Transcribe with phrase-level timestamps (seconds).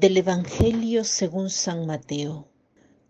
[0.00, 2.48] Del Evangelio según San Mateo.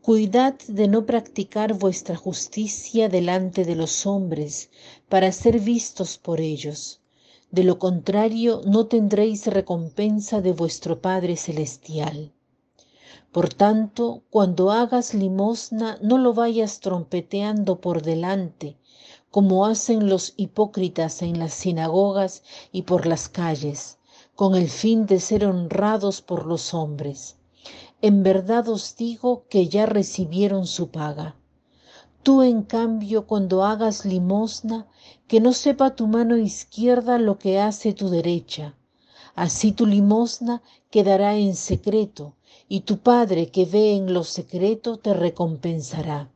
[0.02, 4.70] Cuidad de no practicar vuestra justicia delante de los hombres
[5.08, 7.00] para ser vistos por ellos.
[7.52, 12.32] De lo contrario, no tendréis recompensa de vuestro Padre Celestial.
[13.30, 18.78] Por tanto, cuando hagas limosna, no lo vayas trompeteando por delante,
[19.30, 23.99] como hacen los hipócritas en las sinagogas y por las calles
[24.40, 27.36] con el fin de ser honrados por los hombres.
[28.00, 31.36] En verdad os digo que ya recibieron su paga.
[32.22, 34.86] Tú, en cambio, cuando hagas limosna,
[35.28, 38.74] que no sepa tu mano izquierda lo que hace tu derecha.
[39.34, 42.34] Así tu limosna quedará en secreto,
[42.66, 46.30] y tu Padre que ve en lo secreto te recompensará.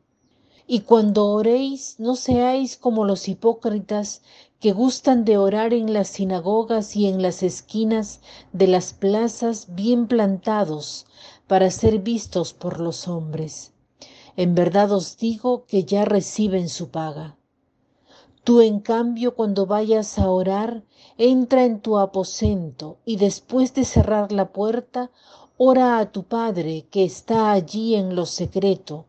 [0.67, 4.21] Y cuando oréis, no seáis como los hipócritas
[4.65, 8.21] que gustan de orar en las sinagogas y en las esquinas
[8.51, 11.05] de las plazas bien plantados
[11.45, 13.73] para ser vistos por los hombres.
[14.35, 17.37] En verdad os digo que ya reciben su paga.
[18.43, 20.83] Tú, en cambio, cuando vayas a orar,
[21.19, 25.11] entra en tu aposento y después de cerrar la puerta,
[25.57, 29.05] ora a tu Padre que está allí en lo secreto,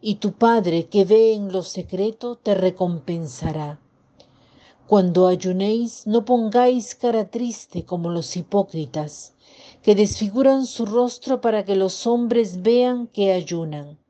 [0.00, 3.80] y tu Padre que ve en lo secreto te recompensará.
[4.90, 9.34] Cuando ayunéis, no pongáis cara triste como los hipócritas,
[9.84, 14.00] que desfiguran su rostro para que los hombres vean que ayunan.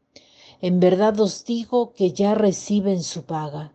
[0.63, 3.75] En verdad os digo que ya reciben su paga.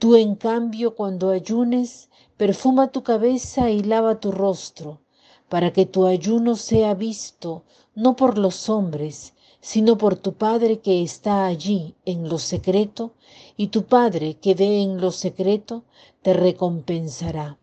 [0.00, 5.00] Tú, en cambio, cuando ayunes, perfuma tu cabeza y lava tu rostro,
[5.48, 7.62] para que tu ayuno sea visto
[7.94, 13.12] no por los hombres, sino por tu Padre que está allí en lo secreto,
[13.56, 15.84] y tu Padre que ve en lo secreto
[16.22, 17.58] te recompensará.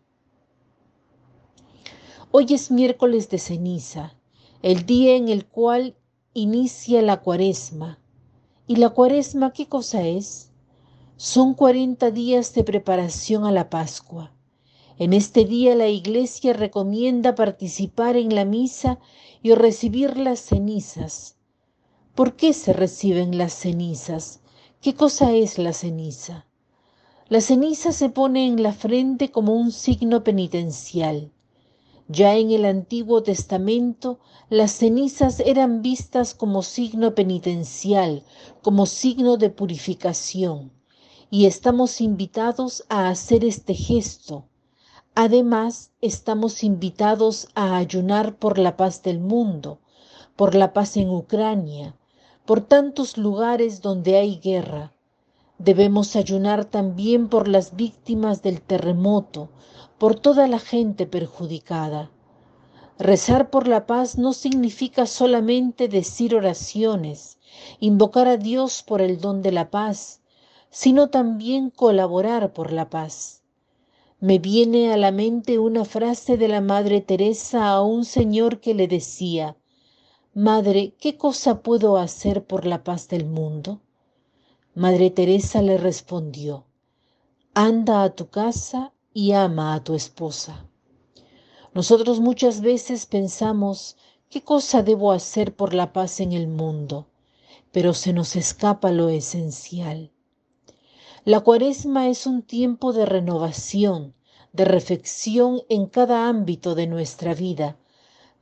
[2.30, 4.14] Hoy es miércoles de ceniza,
[4.62, 5.96] el día en el cual
[6.34, 7.98] inicia la cuaresma.
[8.66, 10.50] ¿Y la cuaresma qué cosa es?
[11.16, 14.32] Son cuarenta días de preparación a la Pascua.
[14.98, 18.98] En este día la Iglesia recomienda participar en la misa
[19.42, 21.35] y recibir las cenizas,
[22.16, 24.40] ¿Por qué se reciben las cenizas?
[24.80, 26.46] ¿Qué cosa es la ceniza?
[27.28, 31.30] La ceniza se pone en la frente como un signo penitencial.
[32.08, 34.18] Ya en el Antiguo Testamento
[34.48, 38.22] las cenizas eran vistas como signo penitencial,
[38.62, 40.72] como signo de purificación,
[41.28, 44.46] y estamos invitados a hacer este gesto.
[45.14, 49.80] Además, estamos invitados a ayunar por la paz del mundo,
[50.34, 51.94] por la paz en Ucrania,
[52.46, 54.92] por tantos lugares donde hay guerra.
[55.58, 59.48] Debemos ayunar también por las víctimas del terremoto,
[59.98, 62.10] por toda la gente perjudicada.
[62.98, 67.38] Rezar por la paz no significa solamente decir oraciones,
[67.80, 70.20] invocar a Dios por el don de la paz,
[70.70, 73.42] sino también colaborar por la paz.
[74.20, 78.72] Me viene a la mente una frase de la Madre Teresa a un señor que
[78.72, 79.56] le decía,
[80.38, 83.80] Madre, ¿qué cosa puedo hacer por la paz del mundo?
[84.74, 86.66] Madre Teresa le respondió,
[87.54, 90.68] anda a tu casa y ama a tu esposa.
[91.72, 93.96] Nosotros muchas veces pensamos,
[94.28, 97.06] ¿qué cosa debo hacer por la paz en el mundo?
[97.72, 100.10] Pero se nos escapa lo esencial.
[101.24, 104.12] La cuaresma es un tiempo de renovación,
[104.52, 107.78] de reflexión en cada ámbito de nuestra vida,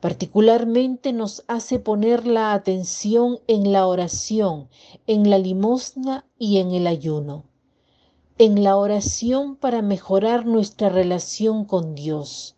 [0.00, 4.69] Particularmente nos hace poner la atención en la oración,
[5.06, 7.44] en la limosna y en el ayuno.
[8.37, 12.56] En la oración para mejorar nuestra relación con Dios.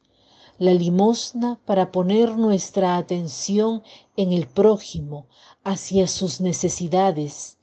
[0.58, 3.82] La limosna para poner nuestra atención
[4.16, 5.26] en el prójimo,
[5.64, 7.58] hacia sus necesidades.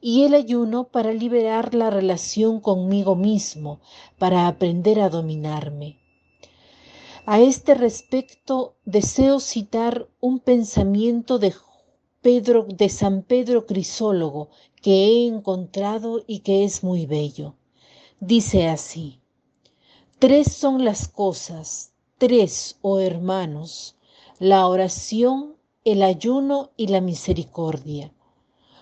[0.00, 3.80] Y el ayuno para liberar la relación conmigo mismo,
[4.18, 6.00] para aprender a dominarme.
[7.26, 11.54] A este respecto deseo citar un pensamiento de
[12.22, 14.48] Pedro de San Pedro Crisólogo
[14.80, 17.56] que he encontrado y que es muy bello.
[18.20, 19.20] Dice así:
[20.18, 23.96] Tres son las cosas, tres, oh hermanos,
[24.38, 28.14] la oración, el ayuno y la misericordia.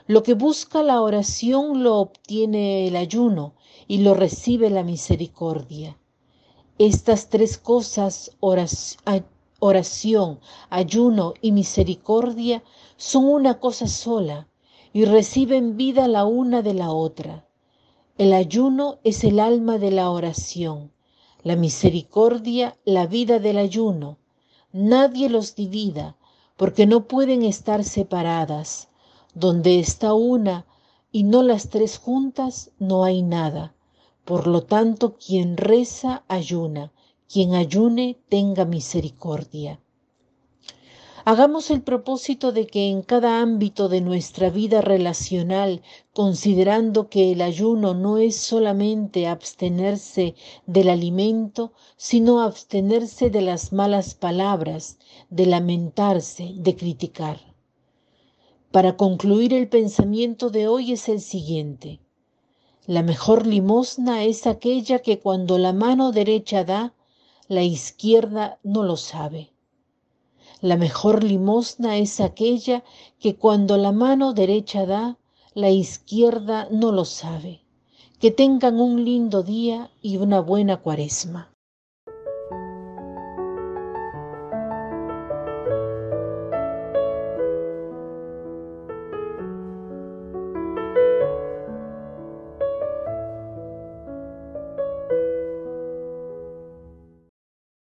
[0.07, 3.55] Lo que busca la oración lo obtiene el ayuno
[3.89, 5.99] y lo recibe la misericordia.
[6.79, 8.31] Estas tres cosas,
[9.59, 10.39] oración,
[10.71, 12.63] ayuno y misericordia,
[12.97, 14.47] son una cosa sola
[14.93, 17.49] y reciben vida la una de la otra.
[18.17, 20.93] El ayuno es el alma de la oración,
[21.43, 24.19] la misericordia la vida del ayuno.
[24.73, 26.17] Nadie los divida,
[26.57, 28.89] porque no pueden estar separadas.
[29.35, 30.65] Donde está una
[31.11, 33.75] y no las tres juntas, no hay nada.
[34.29, 36.93] Por lo tanto, quien reza, ayuna.
[37.33, 39.81] Quien ayune, tenga misericordia.
[41.25, 45.81] Hagamos el propósito de que en cada ámbito de nuestra vida relacional,
[46.13, 50.35] considerando que el ayuno no es solamente abstenerse
[50.67, 54.99] del alimento, sino abstenerse de las malas palabras,
[55.31, 57.41] de lamentarse, de criticar.
[58.73, 62.01] Para concluir el pensamiento de hoy es el siguiente.
[62.89, 66.95] La mejor limosna es aquella que cuando la mano derecha da,
[67.47, 69.53] la izquierda no lo sabe.
[70.63, 72.83] La mejor limosna es aquella
[73.19, 75.19] que cuando la mano derecha da,
[75.53, 77.61] la izquierda no lo sabe.
[78.21, 81.55] Que tengan un lindo día y una buena cuaresma.